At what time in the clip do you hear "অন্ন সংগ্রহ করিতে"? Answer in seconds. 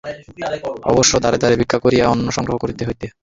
2.07-2.83